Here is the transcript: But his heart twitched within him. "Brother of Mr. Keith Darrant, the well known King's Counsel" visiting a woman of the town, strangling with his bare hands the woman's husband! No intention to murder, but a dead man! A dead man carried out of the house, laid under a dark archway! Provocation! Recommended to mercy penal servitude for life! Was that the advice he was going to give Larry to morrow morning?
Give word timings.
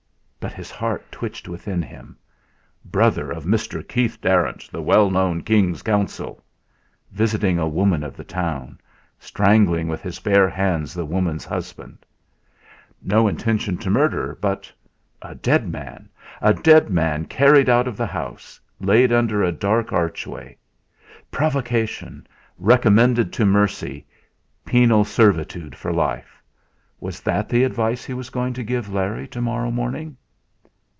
But 0.41 0.53
his 0.53 0.71
heart 0.71 1.11
twitched 1.11 1.47
within 1.47 1.83
him. 1.83 2.17
"Brother 2.83 3.29
of 3.29 3.43
Mr. 3.45 3.87
Keith 3.87 4.19
Darrant, 4.19 4.71
the 4.71 4.81
well 4.81 5.11
known 5.11 5.43
King's 5.43 5.83
Counsel" 5.83 6.43
visiting 7.11 7.59
a 7.59 7.67
woman 7.69 8.03
of 8.03 8.17
the 8.17 8.23
town, 8.23 8.79
strangling 9.19 9.87
with 9.87 10.01
his 10.01 10.17
bare 10.17 10.49
hands 10.49 10.95
the 10.95 11.05
woman's 11.05 11.45
husband! 11.45 11.99
No 13.03 13.27
intention 13.27 13.77
to 13.77 13.91
murder, 13.91 14.35
but 14.41 14.73
a 15.21 15.35
dead 15.35 15.69
man! 15.69 16.09
A 16.41 16.55
dead 16.55 16.89
man 16.89 17.25
carried 17.25 17.69
out 17.69 17.87
of 17.87 17.95
the 17.95 18.07
house, 18.07 18.59
laid 18.79 19.11
under 19.13 19.43
a 19.43 19.51
dark 19.51 19.93
archway! 19.93 20.57
Provocation! 21.29 22.25
Recommended 22.57 23.31
to 23.33 23.45
mercy 23.45 24.07
penal 24.65 25.05
servitude 25.05 25.75
for 25.75 25.93
life! 25.93 26.41
Was 26.99 27.21
that 27.21 27.47
the 27.47 27.63
advice 27.63 28.03
he 28.05 28.15
was 28.15 28.31
going 28.31 28.53
to 28.55 28.63
give 28.63 28.91
Larry 28.91 29.27
to 29.27 29.39
morrow 29.41 29.69
morning? 29.69 30.17